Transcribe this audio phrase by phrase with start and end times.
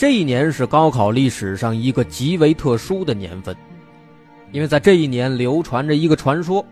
[0.00, 3.54] 这一年是高考历史上一个极为特殊的年份，
[4.50, 6.64] 因为在这一年流传着一个传说，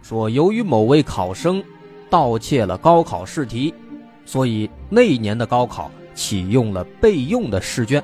[0.00, 1.62] 说由于某位考生
[2.08, 3.74] 盗窃了高考试题，
[4.24, 8.02] 所以那一年的高考启用了备用的试卷。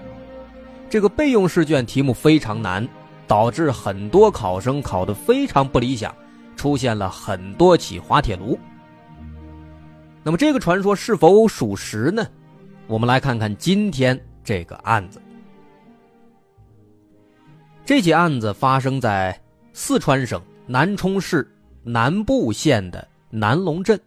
[0.91, 2.87] 这个备用试卷题目非常难，
[3.27, 6.15] 导致很多考生考得非常不理想，
[6.57, 8.59] 出现了很多起滑铁卢。
[10.23, 12.23] 那么这个传说是否属实呢？
[12.87, 14.23] 我们来看看今天。
[14.49, 15.21] 这个案子，
[17.85, 19.39] 这起案子发生在
[19.75, 21.47] 四川省南充市
[21.83, 24.01] 南部县的南龙镇。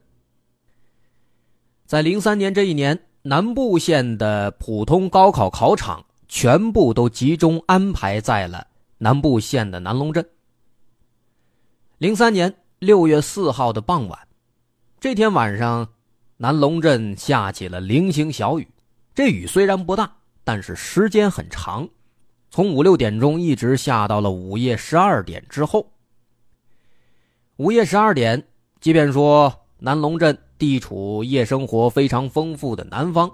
[1.85, 8.65] 在零三年这一年，南部县的普通高考考场全部都集中安排在了
[8.97, 10.27] 南部县的南龙镇。
[11.99, 14.27] 零三年六月四号的傍晚，
[14.99, 15.87] 这天晚上，
[16.37, 18.67] 南龙镇下起了零星小雨，
[19.13, 20.11] 这雨虽然不大。
[20.53, 21.87] 但是时间很长，
[22.49, 25.89] 从五六点钟一直下到了午夜十二点之后。
[27.55, 28.45] 午夜十二点，
[28.81, 29.49] 即便说
[29.79, 33.31] 南龙镇地处夜生活非常丰富的南方，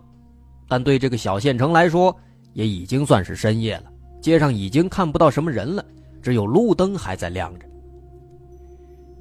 [0.68, 2.16] 但对这个小县城来说，
[2.54, 3.86] 也已经算是深夜了。
[4.22, 5.84] 街上已经看不到什么人了，
[6.22, 7.66] 只有路灯还在亮着。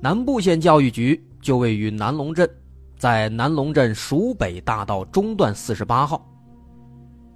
[0.03, 2.47] 南部县教育局就位于南龙镇，
[2.99, 6.31] 在南龙镇蜀北大道中段四十八号。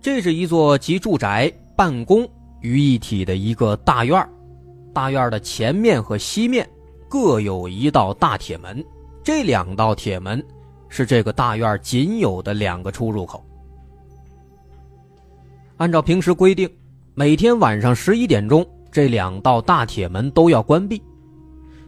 [0.02, 2.26] 这是一座集住宅、办公
[2.62, 4.26] 于一体的一个大院
[4.94, 6.66] 大院的前面和西面
[7.06, 8.82] 各有一道大铁门，
[9.22, 10.42] 这两道铁门
[10.88, 13.44] 是这个大院仅有的两个出入口。
[15.76, 16.68] 按照平时规定，
[17.14, 21.00] 每天晚上十一点钟，这两道大铁门都要关闭。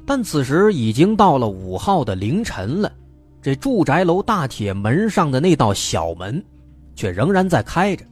[0.04, 2.92] 但此时已经到了五号的凌晨了，
[3.40, 6.44] 这住宅楼大铁门上的那道小门，
[6.94, 8.04] 却仍然在开着，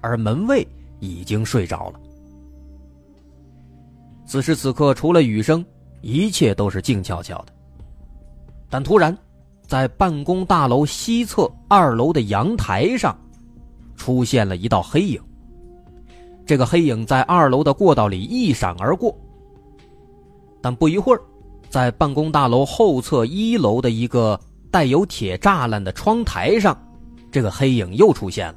[0.00, 0.66] 而门卫
[1.00, 2.00] 已经睡着了。
[4.26, 5.64] 此时此刻，除了雨声，
[6.00, 7.52] 一切都是静悄悄的。
[8.70, 9.16] 但突然，
[9.66, 13.16] 在办公大楼西侧二楼的阳台上。
[13.96, 15.22] 出现了一道黑影。
[16.44, 19.16] 这个黑影在二楼的过道里一闪而过，
[20.60, 21.22] 但不一会儿，
[21.70, 24.38] 在办公大楼后侧一楼的一个
[24.68, 26.76] 带有铁栅栏的窗台上，
[27.34, 28.54] 这个黑影又出现了。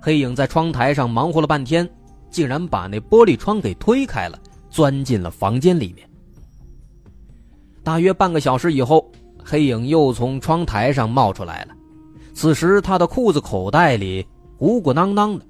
[0.00, 1.88] 黑影在窗台上忙活了半天，
[2.28, 4.36] 竟然把那玻璃窗给推开了，
[4.68, 6.10] 钻进了房间里面。
[7.84, 9.08] 大约半个小时以后，
[9.44, 11.74] 黑影又从窗台上冒出来了。
[12.34, 14.26] 此时，他的裤子口袋里
[14.58, 15.46] 鼓鼓囊囊的，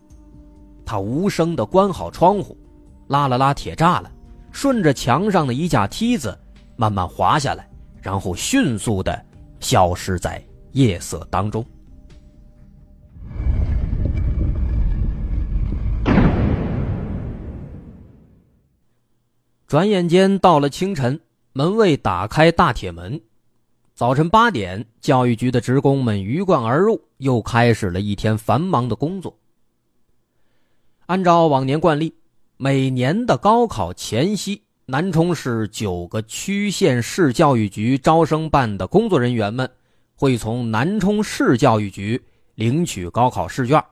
[0.84, 2.54] 他无声的关好窗户，
[3.06, 4.12] 拉了拉铁栅栏，
[4.50, 6.38] 顺着墙上的一架梯子
[6.76, 7.66] 慢慢滑下来，
[8.02, 9.18] 然后迅速的
[9.60, 11.64] 消失在夜色当中。
[19.72, 21.18] 转眼间到了清晨，
[21.54, 23.18] 门卫打开大铁门。
[23.94, 29.34] 早晨八点，教育局的职工们鱼贯而入，又开始了一天繁忙的工作。
[31.06, 32.14] 按照往年惯例，
[32.58, 39.66] 每年的高考前夕，南充市九个区县市教育局招生办的工作人员们
[40.14, 42.22] 会从南充市教育局
[42.56, 43.82] 领取高考试卷，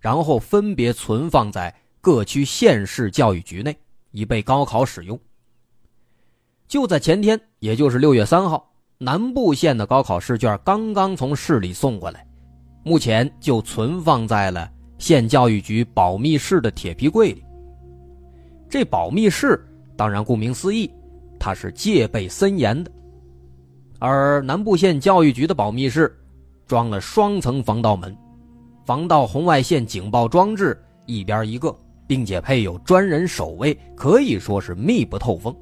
[0.00, 3.76] 然后分别存放在各区县市教育局内，
[4.16, 5.20] 以备高考使用。
[6.66, 8.72] 就在前天，也就是六月三号。
[8.96, 12.26] 南部县的高考试卷刚刚从市里送过来，
[12.82, 17.44] 目前就存放在了县教育局保密室的铁皮柜里。
[18.70, 19.62] 这保密室
[19.98, 20.90] 当然顾名思义，
[21.38, 22.90] 它是戒备森严的。
[23.98, 26.18] 而南部县教育局的保密室
[26.66, 28.16] 装了双层防盗门，
[28.86, 31.76] 防盗红外线警报装置一边一个，
[32.06, 35.54] 并且配有专人守卫，可以说是密不透风。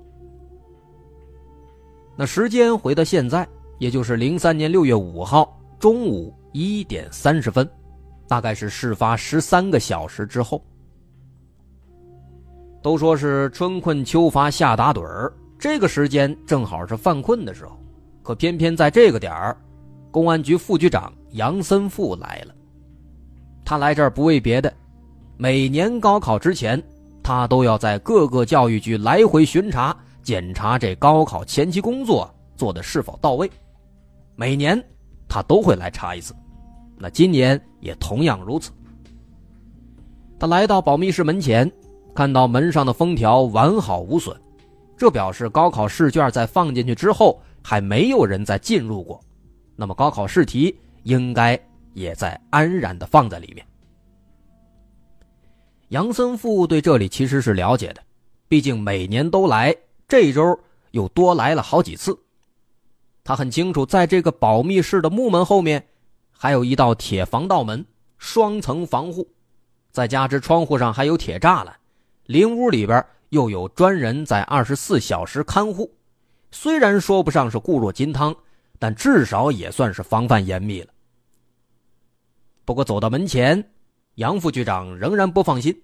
[2.17, 3.46] 那时间回到现在，
[3.79, 7.69] 也就是零三年六月五号中午一点三十分，
[8.29, 10.62] 大概是事发十三个小时之后。
[12.82, 17.76] 都说是春困秋乏夏打盹儿，这个时间正好是犯困的时候，
[18.23, 19.56] 可偏偏在这个点儿，
[20.11, 22.55] 公安局副局长杨森富来了。
[23.64, 24.70] 他来这儿不为别的，
[25.36, 26.82] 每年高考之前，
[27.22, 29.96] 他都要在各个教育局来回巡查。
[30.22, 33.50] 检查这高考前期工作做的是否到位，
[34.36, 34.82] 每年
[35.28, 36.34] 他都会来查一次，
[36.96, 38.70] 那今年也同样如此。
[40.38, 41.70] 他来到保密室门前，
[42.14, 44.34] 看到门上的封条完好无损，
[44.96, 49.20] 这表示高考试卷在放进去之后还没有人再进入过，
[49.76, 51.58] 那么高考试题应该
[51.92, 53.66] 也在安然的放在里面。
[55.88, 58.02] 杨森富对这里其实是了解的，
[58.48, 59.75] 毕竟每年都来。
[60.06, 60.58] 这周
[60.90, 62.19] 又多来了好几次，
[63.25, 65.88] 他很清楚，在这个保密室的木门后面，
[66.31, 67.84] 还有一道铁防盗门，
[68.18, 69.26] 双层防护，
[69.90, 71.75] 再加之窗户上还有铁栅栏，
[72.26, 75.90] 灵屋里边又有专人在二十四小时看护。
[76.50, 78.37] 虽然说不上是固若金汤，
[78.78, 80.88] 但至少也算是防范严密了。
[82.64, 83.73] 不过走到门前，
[84.14, 85.83] 杨副局长仍然不放心，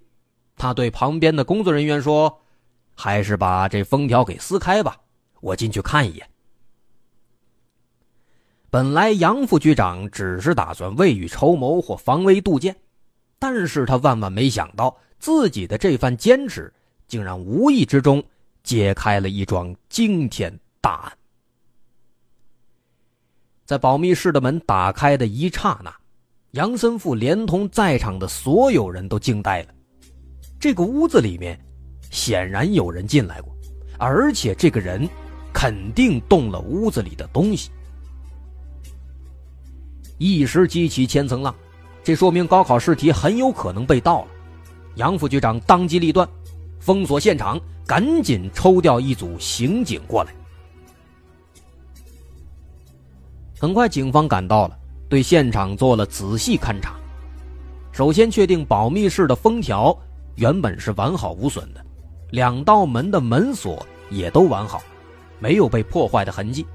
[0.55, 2.37] 他对旁边的工作人员说。
[2.93, 4.95] 还是把这封条给撕开吧，
[5.39, 6.29] 我进去看一眼。
[8.69, 12.75] 本来杨副局长只是打算未雨绸缪或防微杜渐，
[13.39, 16.71] 但是他万万没想到自己的这番坚持，
[17.07, 18.23] 竟然无意之中
[18.61, 21.17] 揭开了一桩惊天大案。
[23.65, 25.95] 在保密室的门打开的一刹那，
[26.51, 29.69] 杨森富连同在场的所有人都惊呆了，
[30.59, 31.59] 这个屋子里面。
[32.09, 33.55] 显然有人进来过，
[33.97, 35.07] 而且这个人
[35.53, 37.71] 肯定动了屋子里的东西。
[40.17, 41.55] 一时激起千层浪，
[42.03, 44.27] 这说明高考试题很有可能被盗了。
[44.95, 46.27] 杨副局长当机立断，
[46.81, 50.35] 封锁现场，赶紧抽调一组刑警过来。
[53.57, 54.77] 很快，警方赶到了，
[55.11, 56.95] 对现场做了仔细勘查。
[57.91, 59.95] 首先确定保密室的封条
[60.37, 61.85] 原本是完好无损的。
[62.29, 64.81] 两道门的门锁也都完好，
[65.37, 66.65] 没有被破坏的痕迹。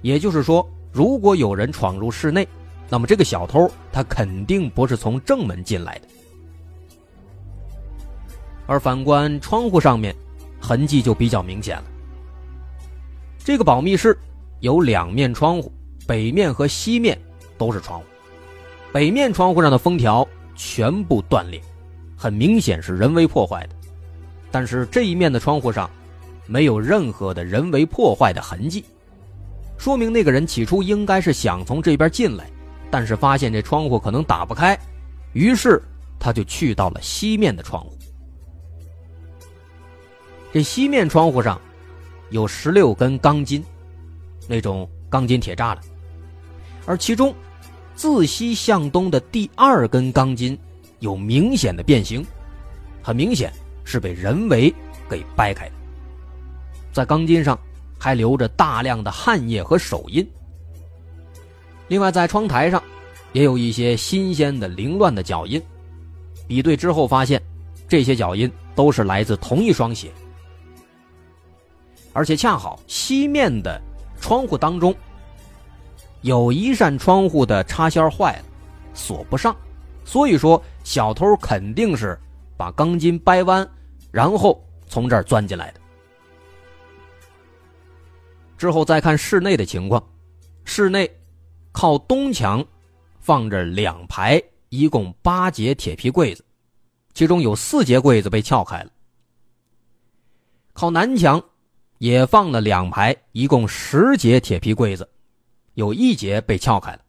[0.00, 2.48] 也就是说，如果有人闯入室内，
[2.88, 6.08] 那么这个小偷他肯定不是从正门进来的。
[8.66, 10.16] 而反观窗户上面，
[10.58, 11.84] 痕迹就比较明显了。
[13.44, 14.16] 这个保密室
[14.60, 15.70] 有两面窗户，
[16.06, 17.20] 北面和西面
[17.60, 18.06] 都是窗户。
[18.90, 20.26] 北面窗户上的封条
[20.56, 21.60] 全部断裂，
[22.16, 23.76] 很明显是人为破坏的。
[24.50, 25.88] 但是这一面的窗户上
[26.46, 28.84] 没有任何的人为破坏的痕迹，
[29.76, 32.50] 说明那个人起初应该是想从这边进来，
[32.90, 34.76] 但是发现这窗户可能打不开，
[35.34, 35.80] 于是
[36.18, 37.96] 他就去到了西面的窗户。
[40.52, 41.60] 这西面窗户上
[42.30, 43.64] 有十六根钢筋，
[44.48, 45.78] 那种钢筋铁栅栏，
[46.86, 47.32] 而其中
[48.00, 50.58] 自西向东的第二根钢筋
[51.00, 52.24] 有明显的变形，
[53.02, 53.52] 很明显
[53.84, 54.74] 是被人为
[55.06, 55.74] 给掰开的。
[56.94, 57.60] 在钢筋上
[57.98, 60.26] 还留着大量的汗液和手印。
[61.88, 62.82] 另外，在窗台上
[63.34, 65.62] 也有一些新鲜的凌乱的脚印，
[66.48, 67.38] 比对之后发现，
[67.86, 70.10] 这些脚印都是来自同一双鞋。
[72.14, 73.78] 而且恰好西面的
[74.18, 74.94] 窗户当中
[76.22, 78.44] 有一扇窗户的插销坏了，
[78.94, 79.56] 锁不上，
[80.04, 82.18] 所以说小偷肯定是
[82.56, 83.68] 把钢筋掰弯，
[84.10, 85.80] 然后从这儿钻进来的。
[88.58, 90.02] 之后再看室内的情况，
[90.64, 91.10] 室内
[91.72, 92.64] 靠东墙
[93.18, 96.44] 放着两排一共八节铁皮柜子，
[97.14, 98.90] 其中有四节柜子被撬开了。
[100.72, 101.42] 靠南墙。
[101.98, 105.06] 也放了两排，一共十节铁皮柜子，
[105.74, 107.00] 有一节被撬开了。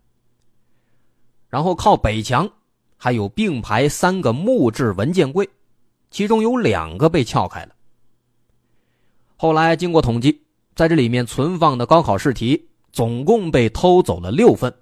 [1.49, 2.49] 然后靠北墙
[2.95, 5.47] 还有并排三个木质文件柜，
[6.09, 7.75] 其中有两个被撬开了。
[9.35, 10.41] 后来经过统计，
[10.75, 14.73] 在这里面存放的高考试题总共被偷走了六份，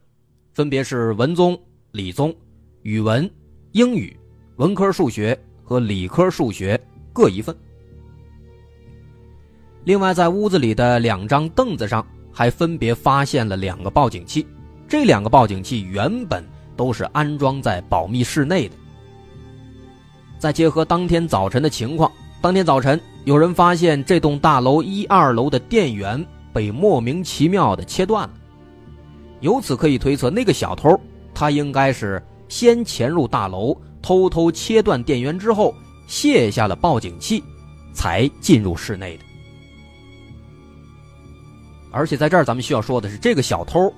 [0.53, 1.59] 分别是文综、
[1.91, 2.35] 理综、
[2.81, 3.29] 语文、
[3.71, 4.15] 英语、
[4.57, 6.79] 文科数学和理科数学
[7.13, 7.55] 各一份。
[9.85, 12.05] 另外，在屋子里的两张凳子上
[12.39, 14.47] 还分别发现了两个报警器，
[14.87, 16.41] 这两个报警器原本
[16.77, 18.75] 都是安装在保密室内的。
[20.37, 28.33] 再结合当天早晨的情况，当天早晨有人发现这栋大楼一二楼的电源被莫名其妙的切断了，
[29.41, 30.97] 由此可以推测，那个小偷
[31.33, 35.75] 他应该是先潜入大楼，偷偷切断电源之后
[36.07, 37.43] 卸下了报警器，
[37.91, 39.28] 才进入室内的。
[41.91, 43.91] 而且在这儿，咱们需要说的是，这个小偷，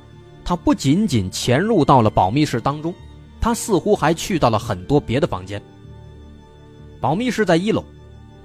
[0.45, 2.93] 他不仅仅潜入到了保密室当中，
[3.39, 5.61] 他似乎还去到了很多别的房间。
[7.01, 7.83] 保密室在一楼，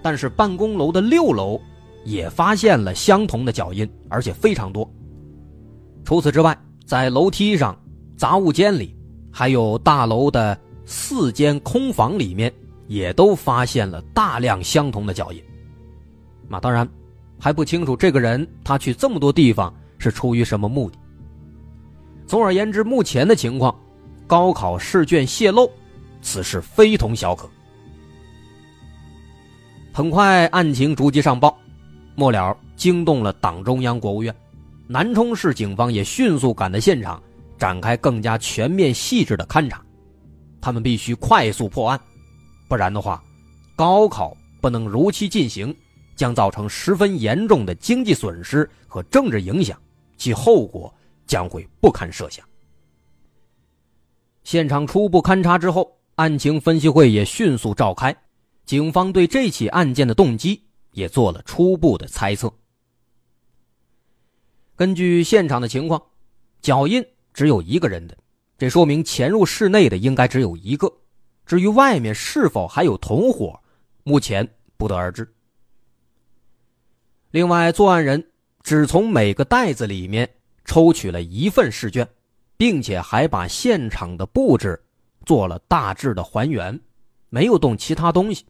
[0.03, 1.61] 但是办公楼的六楼
[2.05, 4.91] 也发现了相同的脚印，而且非常多。
[6.05, 7.79] 除此之外，在楼梯上、
[8.17, 8.97] 杂物间里，
[9.31, 12.53] 还有大楼的四间空房里面，
[12.89, 15.41] 也都发现了大量相同的脚印。
[16.49, 16.89] 那当然。
[17.39, 20.99] 还不清楚这个人他去这么多地方是出于什么目的。
[22.27, 23.75] 总而言之，目前的情况，
[24.27, 25.71] 高考试卷泄露，
[26.21, 27.49] 此事非同小可。
[29.93, 31.57] 很快，案情逐级上报，
[32.15, 34.35] 末了惊动了党中央、国务院，
[34.87, 37.23] 南充市警方也迅速赶到现场，
[37.57, 39.81] 展开更加全面、细致的勘查。
[40.61, 42.01] 他们必须快速破案，
[42.69, 43.23] 不然的话，
[43.77, 45.75] 高考不能如期进行。
[46.17, 49.81] 将造成十分严重的经济损失和政治影响，
[50.17, 50.93] 其后果
[51.27, 52.45] 将会不堪设想。
[54.43, 58.17] 现场初步勘查之后，案情分析会也迅速召开，
[58.65, 62.53] 警方对这起案件的动机也做了初步的猜测。
[64.75, 66.03] 根据现场的情况，
[66.63, 67.05] 脚印
[67.35, 68.17] 只有一个人的，
[68.57, 70.91] 这说明潜入室内的应该只有一个。
[71.45, 73.61] 至于外面是否还有同伙，
[74.05, 75.31] 目前不得而知。
[77.37, 78.31] 另外，作案人
[78.63, 80.27] 只从每个袋子里面
[80.65, 82.09] 抽取了一份试卷，
[82.57, 84.83] 并且还把现场的布置
[85.27, 86.81] 做了大致的还原，
[87.29, 88.47] 没有动其他东西。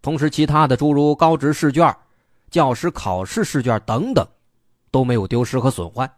[0.00, 1.92] 同时，其他的诸如高职试卷、
[2.52, 4.24] 教师考试试卷等等，
[4.92, 6.08] 都没有丢失和损坏。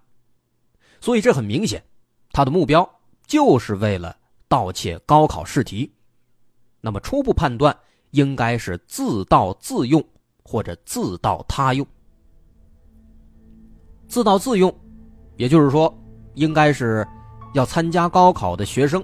[1.00, 1.83] 所以，这很明显，
[2.31, 2.87] 他的目标
[3.26, 4.14] 就是为了
[4.49, 5.90] 盗窃高考试题。
[6.83, 7.75] 那么，初步判断
[8.11, 10.04] 应该是自盗自用
[10.42, 11.87] 或者自盗他用。
[14.12, 14.71] 自盗自用，
[15.38, 15.90] 也就是说，
[16.35, 17.02] 应该是
[17.54, 19.02] 要参加高考的学生，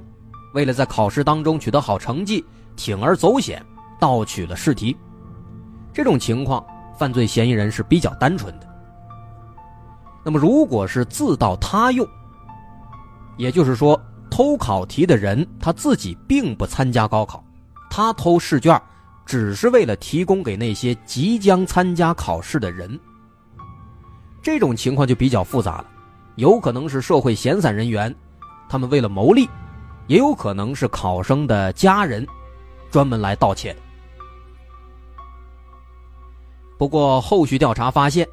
[0.53, 2.45] 为了在考试当中取得好成绩，
[2.77, 3.65] 铤而走险
[3.99, 4.95] 盗取了试题。
[5.95, 6.63] 这种情况，
[6.99, 8.69] 犯罪嫌疑人是比较单纯的。
[10.23, 12.07] 那么，如果是自盗他用，
[13.39, 13.99] 也就是说，
[14.31, 17.43] 偷考题的人他自己并不参加高考，
[17.89, 18.79] 他偷试卷，
[19.25, 23.01] 只是为了提供给那些即将参加考试的人。
[24.43, 25.87] 这种情况就比较复杂了，
[26.37, 28.15] 有可能是社会闲散人员，
[28.69, 29.47] 他们为了牟利；
[30.07, 32.27] 也有可能是考生的家人，
[32.91, 33.75] 专门来盗窃。
[36.79, 38.27] 不过后续调查发现，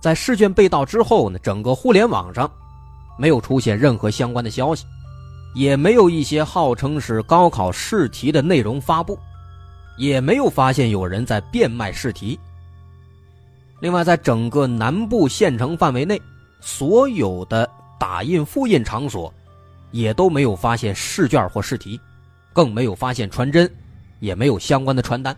[0.00, 2.50] 在试卷被盗之后呢，整个互联网上
[3.18, 4.86] 没有出现任何相关的消息，
[5.54, 9.18] 也没有一些号称是高考试题的内容发布，
[9.98, 12.40] 也没有发现有人在变卖试题。
[13.84, 16.18] 另外，在整个南部县城范围内，
[16.58, 17.68] 所有的
[18.00, 19.30] 打印复印场所
[19.90, 22.00] 也都没有发现试卷或试题，
[22.54, 23.70] 更没有发现传真，
[24.20, 25.36] 也没有相关的传单。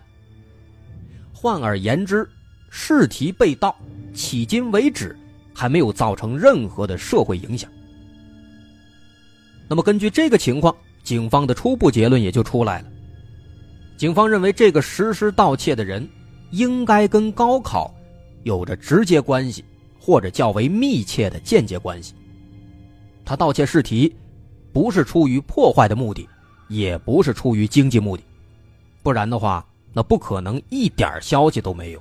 [1.33, 2.25] 换而言之，
[2.71, 3.75] 试题被盗，
[4.15, 5.19] 迄今为止
[5.53, 7.69] 还没有造成任何的社会影响。
[9.67, 10.73] 那么，根据这个情况，
[11.03, 12.88] 警方的初步结论也就出来了。
[13.97, 16.09] 警方认为，这个实施盗窃的人
[16.53, 17.93] 应该跟高考
[18.47, 19.65] 有着直接关系，
[19.99, 22.15] 或者较为密切的间接关系。
[23.25, 24.15] 他盗窃试题，
[24.73, 26.29] 不是出于破坏的目的，
[26.69, 28.23] 也不是出于经济目的，
[29.03, 32.00] 不然的话，那不可能一点消息都没有。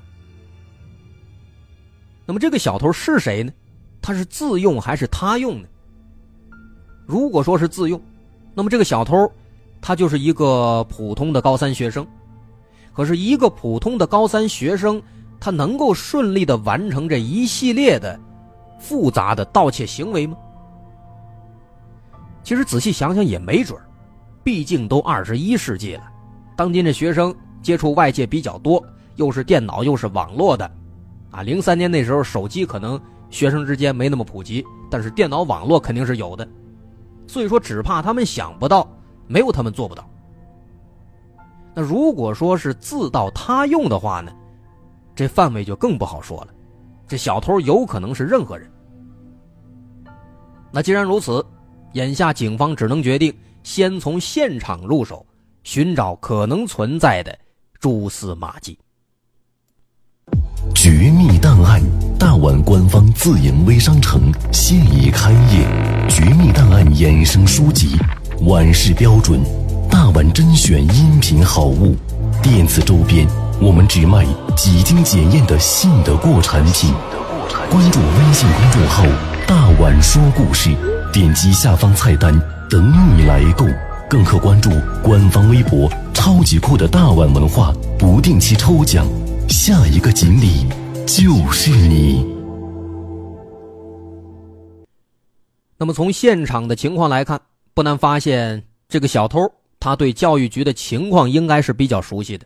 [2.27, 3.51] 那么这个小偷是谁呢？
[3.99, 5.67] 他是自用还是他用呢？
[7.07, 7.99] 如果说是自用，
[8.53, 9.27] 那么这个小偷
[9.81, 12.05] 他就是一个普通的高三学生。
[12.93, 15.01] 可是，一个普通的高三学生，
[15.39, 18.19] 他能够顺利的完成这一系列的
[18.79, 20.37] 复杂的盗窃行为吗？
[22.43, 23.79] 其实仔细想想也没准
[24.43, 26.03] 毕竟都二十一世纪了，
[26.55, 28.83] 当今这学生接触外界比较多，
[29.15, 30.69] 又是电脑又是网络的。
[31.31, 36.47] 啊，零三年那时候手机可能学生之间没那么普及，但是电脑网络肯定是有的，
[37.27, 38.87] 所以说只怕他们想不到，
[39.27, 40.07] 没有他们做不到。
[41.73, 44.31] 那如果说是自盗他用的话呢，
[45.15, 46.47] 这范围就更不好说了，
[47.07, 48.69] 这小偷有可能是任何人。
[50.71, 51.43] 那既然如此，
[51.93, 55.25] 眼下警方只能决定先从现场入手，
[55.63, 57.37] 寻找可能存在的
[57.79, 58.77] 蛛丝马迹。
[60.73, 61.81] 绝密档案，
[62.19, 65.65] 大碗官方自营微商城现已开业。
[66.09, 67.97] 绝密档案衍生书籍，
[68.41, 69.39] 碗式标准，
[69.89, 71.95] 大碗甄选音频好物，
[72.41, 73.27] 电子周边，
[73.61, 76.93] 我们只卖几经检验的信得过产品。
[77.69, 79.03] 关注微信公众号
[79.47, 80.69] “大碗说故事”，
[81.11, 82.33] 点击下方菜单
[82.69, 83.65] 等你来购，
[84.09, 84.69] 更可关注
[85.01, 89.07] 官方微博“超级酷的大碗文化”，不定期抽奖。
[89.47, 90.67] 下一个锦鲤
[91.07, 92.25] 就是你。
[95.77, 97.41] 那么从现场的情况来看，
[97.73, 99.39] 不难发现，这个小偷
[99.79, 102.45] 他对教育局的情况应该是比较熟悉的。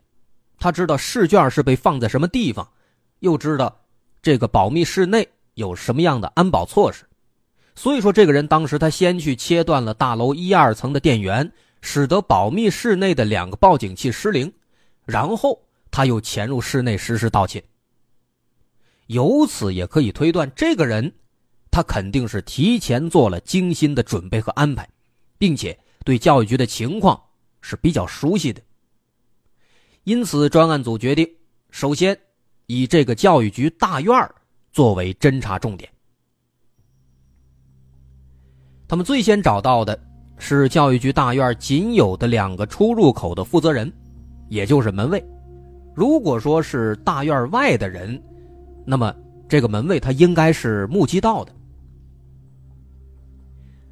[0.60, 2.68] 他知道试卷是被放在什么地方，
[3.20, 3.80] 又知道
[4.22, 7.06] 这个保密室内有什么样的安保措施。
[7.76, 14.52] 所以说，这个人当时他先去切断了大楼一二层的电源，使得保密室内的两个报警器失灵，
[15.06, 15.60] 然后。
[15.92, 17.64] 他又潜入室内实施盗窃，
[19.08, 21.12] 由此也可以推断，这个人
[21.72, 24.88] 他肯定是提前做了精心的准备和安排，
[25.40, 27.20] 并且对教育局的情况
[27.60, 28.62] 是比较熟悉的。
[30.10, 31.30] 因此，专案组决定
[31.70, 32.18] 首先
[32.66, 34.12] 以这个教育局大院
[34.72, 35.88] 作为侦查重点。
[38.88, 39.96] 他们最先找到的
[40.40, 43.94] 是教育局大院仅有的两个出入口的负责人，
[44.48, 45.24] 也就是门卫。
[45.94, 48.20] 如果说是大院外的人，
[48.88, 49.16] 那么
[49.48, 51.54] 这个门卫他应该是目击到的。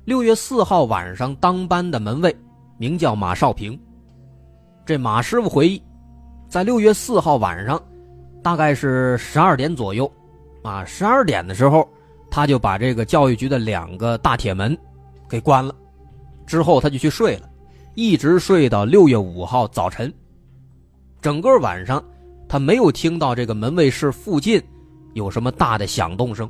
[0.06, 2.36] 六月四号晚上当班的门卫
[2.80, 3.80] 名叫马少平。
[4.84, 5.80] 这马师傅回忆，
[6.50, 7.82] 在六月四号晚上，
[8.42, 10.10] 大概是十二点左右，
[10.64, 11.88] 啊，十二点的时候，
[12.32, 14.76] 他就把这个教育局的两个大铁门
[15.28, 15.76] 给关了，
[16.46, 17.50] 之后他就去睡了，
[17.96, 20.12] 一直睡到六月五号早晨。
[21.22, 22.02] 整个晚上，
[22.48, 24.62] 他没有听到这个门卫室附近
[25.16, 26.50] 有什么大的响动声。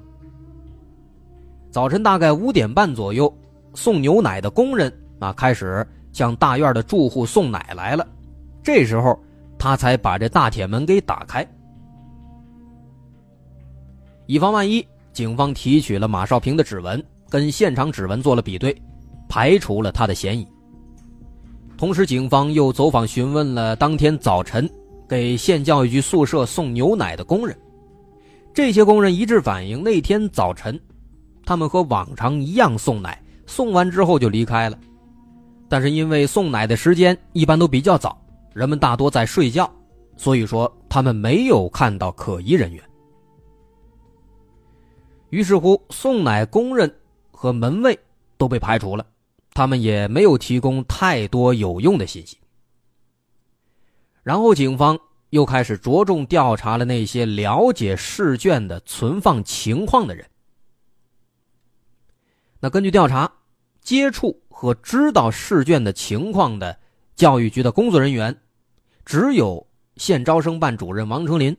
[1.71, 3.33] 早晨大概五点半左右，
[3.73, 8.07] 送牛奶的工人啊开始向大院的住户送奶来了。
[8.61, 9.19] 这时候，
[9.57, 11.47] 他才把这大铁门给打开。
[14.25, 18.75] 以防万一，警方提取了马少平的指纹，跟现场指纹做了比对，
[19.29, 20.45] 排除了他的嫌疑。
[21.77, 24.69] 同时，警方又走访询问了当天早晨
[25.07, 27.57] 给县教育局宿舍送牛奶的工人。
[28.53, 30.79] 这些工人一致反映，那天早晨，
[31.45, 34.77] 他们和往常一样送奶，送完之后就离开了。
[35.69, 38.19] 但是因为送奶的时间一般都比较早，
[38.57, 39.71] 人们大多在睡觉，
[40.15, 42.83] 所以说他们没有看到可疑人员。
[45.29, 46.91] 于是乎，送奶工人
[47.29, 47.95] 和门卫
[48.35, 49.05] 都被排除了，
[49.53, 52.35] 他们也没有提供太多有用的信息。
[54.23, 54.97] 然后，警方
[55.29, 60.25] 又开始着重调查了那些了解试卷的存放情况的人。
[62.59, 63.31] 那根据调查，
[63.81, 66.75] 接触和知道试卷的情况的
[67.15, 68.35] 教育局的工作人员，
[69.07, 69.65] 只有
[69.95, 71.55] 县招生办主任王成林、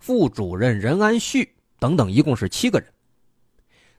[0.00, 2.92] 副主任任安旭等等，一共是七个人。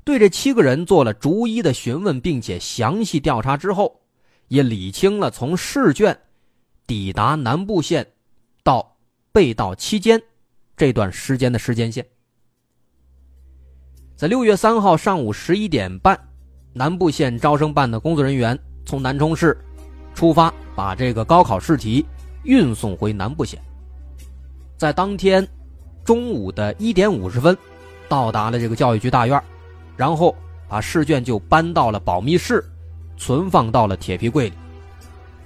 [0.03, 4.01] 对这七个人做了逐一的询问，并且详细调查之后，
[4.49, 6.19] 也理清了从试卷
[6.85, 8.05] 抵达南部县
[8.65, 8.97] 到
[9.31, 10.21] 被盗期间
[10.75, 12.05] 这段时间的时间线。
[14.17, 16.19] 在六月三号上午十一点半，
[16.73, 19.57] 南部县招生办的工作人员从南充市
[20.13, 22.05] 出发，把这个高考试题
[22.49, 23.61] 运送回南部县。
[24.75, 25.47] 在当天
[26.03, 27.55] 中午的一点五十分，
[28.07, 29.39] 到达了这个教育局大院。
[29.95, 30.35] 然后
[30.67, 32.65] 把试卷就搬到了保密室，
[33.17, 34.55] 存放到了铁皮柜里。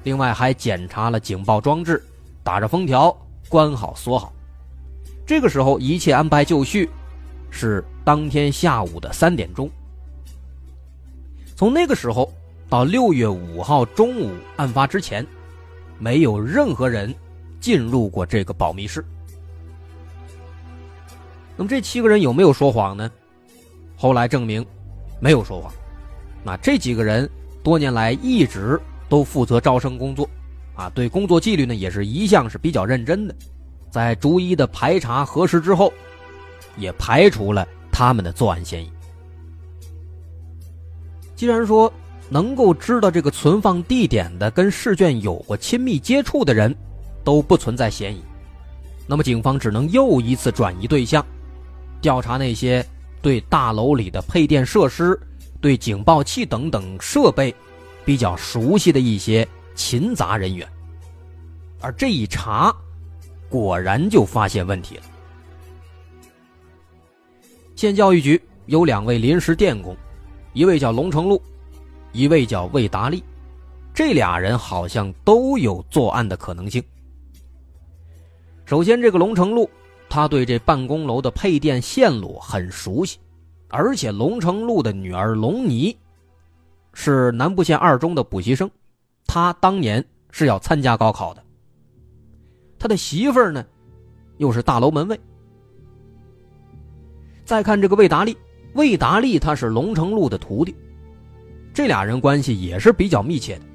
[0.03, 2.01] 另外还检查了警报装置，
[2.41, 3.13] 打着封条，
[3.49, 4.31] 关好锁好。
[5.25, 6.89] 这个时候一切安排就绪，
[7.49, 9.69] 是当天下午的三点钟。
[11.55, 12.31] 从那个时候
[12.69, 15.25] 到六月五号中午案发之前，
[15.99, 17.13] 没有任何人
[17.59, 19.03] 进入过这个保密室。
[21.55, 23.09] 那么这七个人有没有说谎呢？
[23.95, 24.65] 后来证明，
[25.19, 25.71] 没有说谎。
[26.43, 27.29] 那这几个人
[27.63, 30.27] 多年来一直都负责招生工作，
[30.75, 33.35] 啊，对工作纪律呢也是一向是比较认真的。
[33.89, 35.93] 在逐一的排查核实之后，
[36.75, 38.91] 也排除了他们的作案嫌疑。
[41.35, 41.91] 既然说
[42.29, 46.75] 能够知道这个存放地点的跟试卷有过亲密接触的人，
[47.23, 48.23] 都不存在嫌疑，
[49.07, 51.25] 那么警方只能又一次转移对象，
[52.01, 52.85] 调查那些。
[53.21, 55.17] 对大楼里的配电设施、
[55.61, 57.55] 对警报器等等设备
[58.03, 60.67] 比较熟悉的一些勤杂人员，
[61.79, 62.75] 而这一查，
[63.47, 65.03] 果然就发现问题了。
[67.77, 69.95] 县教育局有两位临时电工，
[70.51, 71.41] 一位叫龙成禄，
[72.13, 73.21] 一位叫魏达利，
[73.93, 76.81] 这俩人好像都有作案的可能性。
[78.65, 79.69] 首先，这个龙成路。
[80.09, 83.17] 他对这办公楼的配电线路很熟悉，
[83.69, 85.97] 而且龙城路的女儿龙妮
[86.93, 88.69] 是南部县二中的补习生，
[89.25, 91.43] 他当年是要参加高考的。
[92.77, 93.65] 他的媳妇儿呢，
[94.37, 95.19] 又是大楼门卫。
[97.43, 98.37] 再看这个魏达利，
[98.75, 100.75] 魏达利他是龙城路的徒弟，
[101.73, 103.65] 这俩人关系也是比较密切的。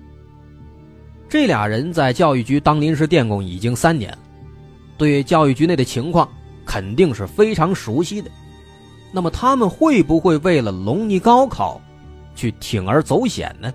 [1.28, 4.18] 这俩人在教育局当临时电工已经三年了。
[4.96, 6.28] 对教育局内的情况
[6.64, 8.30] 肯定是非常熟悉的，
[9.12, 11.80] 那么他们会不会为了龙尼高考，
[12.34, 13.72] 去铤而走险呢？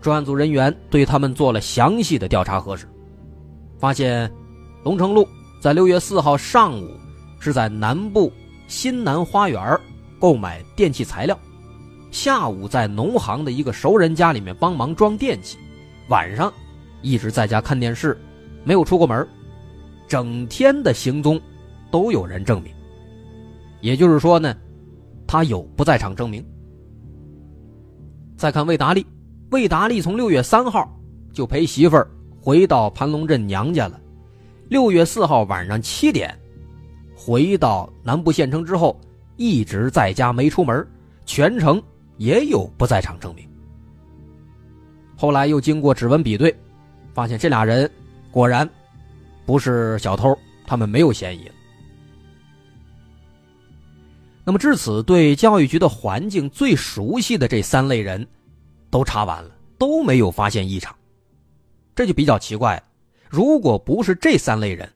[0.00, 2.88] 专案组人员对他们做了详细的调查核实，
[3.78, 4.30] 发现
[4.84, 5.26] 龙城路
[5.60, 6.88] 在六月四号上午
[7.40, 8.32] 是在南部
[8.68, 9.78] 新南花园
[10.18, 11.38] 购买电器材料，
[12.10, 15.58] 下午在农行的一个熟人家里面帮忙装电器，
[16.08, 16.52] 晚上
[17.02, 18.18] 一直在家看电视。
[18.64, 19.26] 没有出过门，
[20.08, 21.40] 整天的行踪
[21.90, 22.72] 都有人证明。
[23.80, 24.56] 也就是说呢，
[25.26, 26.44] 他有不在场证明。
[28.36, 29.06] 再看魏达利，
[29.50, 30.90] 魏达利从六月三号
[31.32, 34.00] 就陪媳妇儿回到盘龙镇娘家了。
[34.68, 36.36] 六月四号晚上七点
[37.14, 38.98] 回到南部县城之后，
[39.36, 40.86] 一直在家没出门，
[41.24, 41.82] 全程
[42.16, 43.48] 也有不在场证明。
[45.16, 46.54] 后来又经过指纹比对，
[47.14, 47.90] 发现这俩人。
[48.30, 48.68] 果然，
[49.46, 51.50] 不是小偷，他们没有嫌疑。
[54.44, 58.26] 那么至此，对教育局的环境最熟悉的这三类人，
[58.90, 60.94] 都查完了，都没有发现异常，
[61.94, 62.82] 这就比较奇怪了。
[63.28, 64.88] 如果不是这三类人，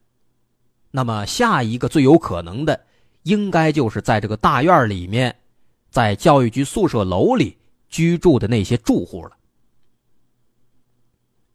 [0.90, 2.78] 那么下一个最有可能的，
[3.22, 5.34] 应该就是在这个大院里面，
[5.90, 7.56] 在教育局宿舍楼里
[7.88, 9.36] 居住的那些住户了。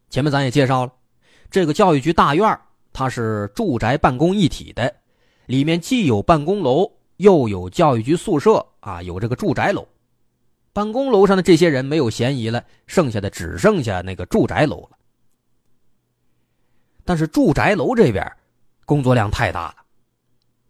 [0.08, 0.92] 前面咱也介绍了。
[1.50, 2.58] 这个教育局大院
[2.92, 4.94] 它是住宅办公一体的，
[5.46, 9.86] 里面既有办公楼，又有教育局宿舍啊，有这个住宅楼。
[10.72, 14.98] 办公楼上的这些人没有嫌疑了，剩下的只剩下那个住宅楼了。
[17.04, 18.30] 但是住宅楼这边
[18.84, 19.76] 工作量太大了，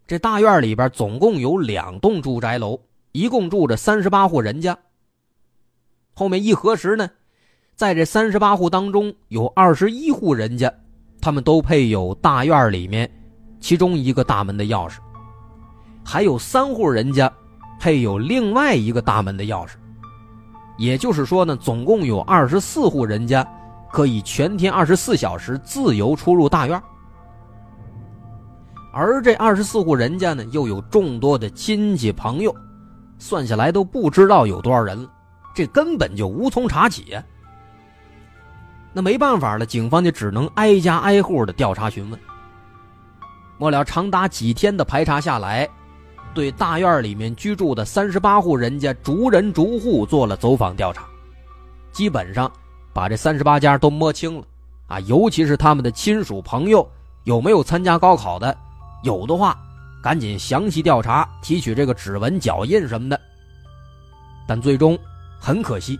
[0.07, 2.79] 这大院里边总共有两栋住宅楼，
[3.11, 4.77] 一共住着三十八户人家。
[6.13, 7.09] 后面一核实呢。
[7.75, 10.73] 在这三十八户当中，有二十一户人家，
[11.21, 13.07] 他们都配有大院里面
[13.59, 14.95] 其中一个大门的钥匙，
[16.03, 17.31] 还有三户人家
[17.79, 19.73] 配有另外一个大门的钥匙。
[20.79, 23.47] 也就是说呢，总共有二十四户人家
[23.91, 26.81] 可以全天二十四小时自由出入大院。
[28.91, 32.55] 而这二十四户人家呢，又有众多的亲戚朋友，
[33.19, 35.09] 算下来都不知道有多少人了，
[35.53, 37.15] 这根本就无从查起。
[38.93, 42.19] 那没办法了，警方就只能挨家挨户的调查询问。
[43.59, 45.69] 末了，长达几天的排查下来，
[46.33, 51.03] 对大院里面居住的三十八户人家逐人逐户做了走访调查，
[51.91, 52.51] 基本上
[52.93, 54.43] 把这三十八家都摸清了，
[54.87, 56.87] 啊，尤其是他们的亲属朋友
[57.25, 58.57] 有没有参加高考的。
[59.03, 59.57] 有的话，
[60.01, 63.19] 赶紧详细调查，提取这个指纹、脚印什么的。
[64.47, 64.97] 但最终
[65.39, 65.99] 很可惜，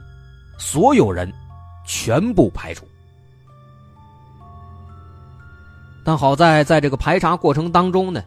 [0.58, 1.32] 所有人
[1.86, 2.88] 全部排除。
[6.04, 8.24] 但好在在这个排查过程当中呢，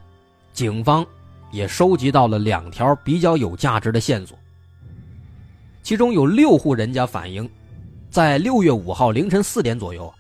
[0.52, 1.04] 警方
[1.50, 4.38] 也收集到了两条比较有价值的线索。
[5.82, 7.48] 其中有六户人家反映，
[8.10, 10.12] 在六月五号凌晨四点左右，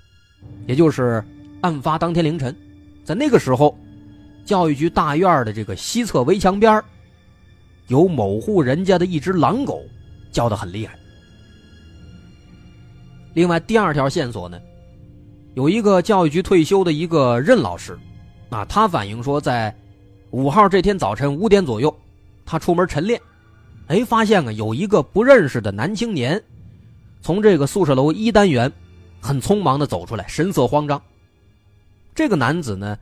[0.66, 1.22] 也就是
[1.60, 2.56] 案发当天凌晨，
[3.04, 3.78] 在那个时候。
[4.44, 6.82] 教育局大院的这个西侧围墙边
[7.88, 9.82] 有某户人家的一只狼狗，
[10.32, 10.98] 叫得很厉害。
[13.34, 14.60] 另外，第二条线索呢，
[15.54, 17.98] 有一个教育局退休的一个任老师，
[18.48, 19.74] 啊，他反映说，在
[20.30, 21.96] 五号这天早晨五点左右，
[22.44, 23.20] 他出门晨练，
[23.86, 26.42] 哎，发现啊，有一个不认识的男青年，
[27.22, 28.70] 从这个宿舍楼一单元，
[29.20, 31.00] 很匆忙的走出来，神色慌张。
[32.14, 32.98] 这个男子呢？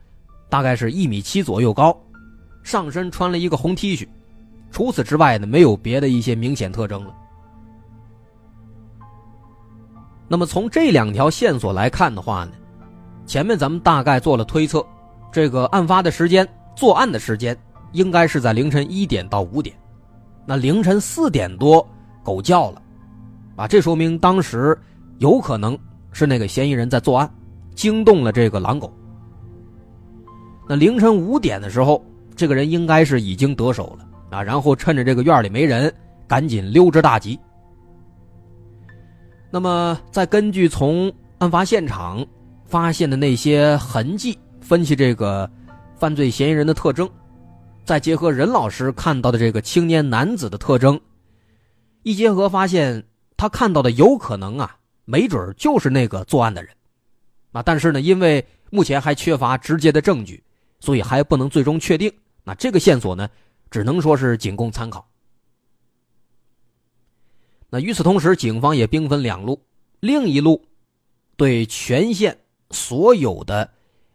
[0.49, 1.95] 大概是一米七左右高，
[2.63, 4.07] 上身穿了一个红 T 恤，
[4.71, 7.13] 除此之外呢，没有别的一些明显特征了。
[10.27, 12.51] 那么从这两条线索来看的话呢，
[13.25, 14.85] 前面咱们大概做了推测，
[15.31, 17.57] 这个案发的时间、作案的时间
[17.93, 19.75] 应该是在凌晨一点到五点，
[20.45, 21.87] 那凌晨四点多
[22.23, 22.81] 狗叫了，
[23.55, 24.77] 啊，这说明当时
[25.17, 25.77] 有可能
[26.11, 27.31] 是那个嫌疑人在作案，
[27.73, 28.91] 惊动了这个狼狗。
[30.71, 32.05] 那凌晨五点的时候，
[32.35, 35.91] 这个人应该是已经得手了啊，然后趁着这个院里没人，
[36.27, 37.39] 赶紧溜之大吉。
[39.49, 42.23] 那么，再根据从案发现场
[42.65, 45.49] 发现的那些痕迹分析这个
[45.97, 47.09] 犯罪嫌疑人的特征，
[47.83, 51.01] 再结合任老师看到的这个青年男子的特征，
[52.03, 53.03] 一结合发现
[53.37, 56.71] 他看到的有可能啊，没准就是那个作案的人，
[57.53, 60.43] 啊，但是呢，因为目前还缺乏直接的证据。
[60.79, 62.11] 所以还不能最终确定，
[62.43, 63.29] 那这个线索呢，
[63.69, 65.05] 只能说是仅供参考。
[67.69, 69.61] 那与此同时，警方也兵分两路，
[69.99, 70.65] 另一路
[71.35, 72.39] 对全县
[72.71, 73.69] 所有的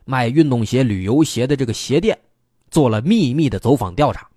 [0.07, 2.18] 卖运动鞋、旅游鞋的这个鞋店
[2.70, 4.29] 做了秘密的走访调查。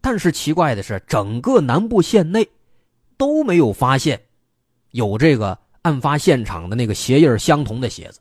[0.00, 2.48] 但是奇怪的是，整个南部县内
[3.18, 4.20] 都没有发现
[4.92, 8.20] 有这个案发现场的那个鞋印相同的鞋子。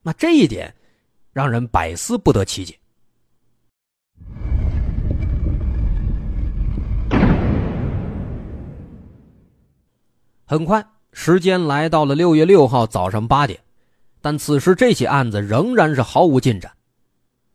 [0.00, 0.74] 那这一点。
[1.36, 2.74] 让人百思不得其解。
[10.46, 13.60] 很快，时间来到了六月六号早上八点，
[14.22, 16.72] 但此时这起案子仍然是毫无进展。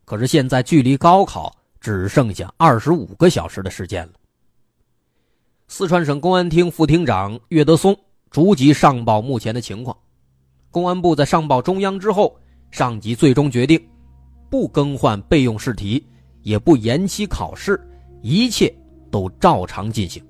[0.06, 4.14] 可是现在距离高考只剩下二十五个小时的时间了。
[5.68, 7.98] 四川省公安厅副厅长岳德松
[8.30, 9.98] 逐级上报目前的情况，
[10.70, 12.38] 公安部在上报中央之后。
[12.72, 13.80] 上级最终决定，
[14.50, 16.04] 不更换备用试题，
[16.42, 17.80] 也不延期考试，
[18.22, 18.74] 一切
[19.12, 20.24] 都照常进行。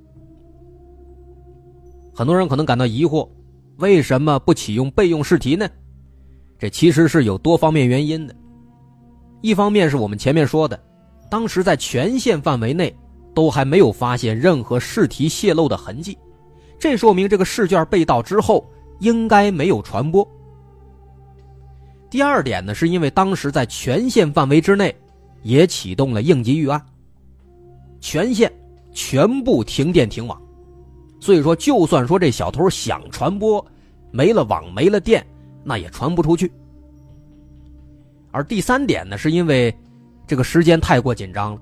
[2.14, 3.30] 很多人可能感到疑惑，
[3.78, 5.70] 为什么不启用备用试题呢？
[6.60, 8.36] 这其实是有多方面原因的。
[9.42, 10.80] 一方面是我们前面说的，
[11.30, 12.96] 当时在全县范围内
[13.34, 16.18] 都还没有发现任何试题泄露的痕迹，
[16.78, 18.68] 这说明这个试卷被盗之后
[19.00, 20.28] 应该没有传播。
[22.12, 24.94] 第二点呢，是因为当时在全县范围之内，
[25.44, 26.86] 也启动了应急预案，
[28.02, 28.52] 全县
[28.92, 30.40] 全部停电停网，
[31.22, 33.66] 所以说就算说这小偷想传播，
[34.12, 35.26] 没了网没了电，
[35.64, 36.52] 那也传不出去。
[38.32, 39.74] 而第三点呢，是因为
[40.28, 41.62] 这个时间太过紧张了，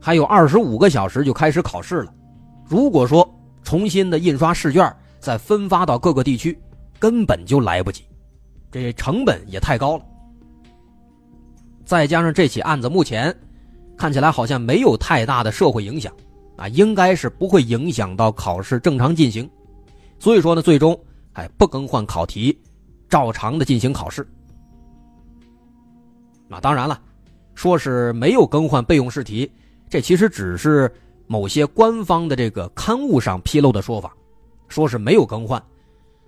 [0.00, 2.14] 还有二十五个小时就开始考试了，
[2.64, 3.28] 如果说
[3.64, 6.56] 重新的印刷试卷再分发到各个地区，
[7.00, 8.04] 根本就来不及。
[8.70, 10.04] 这成本也太高了，
[11.84, 13.34] 再加上这起案子目前
[13.96, 16.12] 看起来好像没有太大的社会影响，
[16.56, 19.48] 啊，应该是不会影响到考试正常进行，
[20.18, 20.98] 所以说呢，最终
[21.32, 22.56] 哎不更换考题，
[23.08, 24.26] 照常的进行考试。
[26.50, 27.00] 啊，当然了，
[27.54, 29.50] 说是没有更换备用试题，
[29.88, 30.90] 这其实只是
[31.26, 34.14] 某些官方的这个刊物上披露的说法，
[34.68, 35.62] 说是没有更换。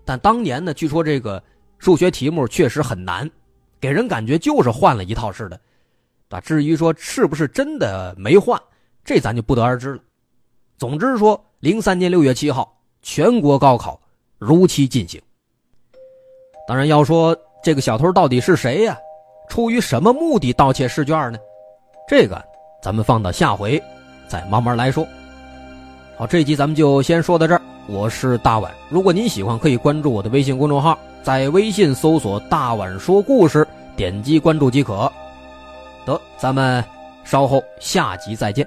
[0.05, 1.43] 但当年呢，据说这个
[1.81, 3.29] 数学题目确实很难，
[3.81, 5.59] 给人感觉就是换了一套似的。
[6.29, 8.61] 啊，至于说是不是真的没换，
[9.05, 10.01] 这咱就不得而知了。
[10.79, 14.01] 总之说，零三年六月七号，全国高考
[14.39, 15.21] 如期进行。
[16.69, 18.97] 当然，要说这个小偷到底是谁呀？
[19.49, 21.39] 出于什么目的盗窃试卷呢？
[22.07, 22.41] 这个
[22.83, 23.83] 咱们放到下回
[24.29, 25.05] 再慢慢来说。
[26.17, 27.63] 好，这集咱们就先说到这儿。
[27.89, 35.11] 我是大碗，如果您喜欢，可以关注我的微信公众号，在微信搜索“大碗说故事”，点击关注即可。
[36.05, 36.83] 得，咱们
[37.25, 38.67] 稍后下集再见。